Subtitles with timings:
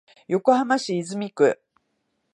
[0.27, 1.61] 横浜市泉区